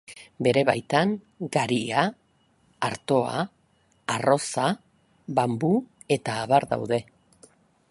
Bere 0.45 0.61
baitan 0.69 1.11
garia, 1.55 2.05
artoa, 2.87 3.45
arroza, 4.15 4.65
banbu 5.41 5.73
eta 6.19 6.41
abar 6.47 6.69
daude. 6.75 7.03